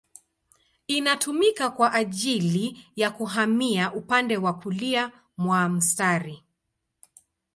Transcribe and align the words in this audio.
Inatumika 0.87 1.69
kwa 1.69 1.93
ajili 1.93 2.85
ya 2.95 3.11
kuhamia 3.11 3.93
upande 3.93 4.37
wa 4.37 4.53
kulia 4.53 5.11
mwa 5.37 5.69
mstari. 5.69 6.43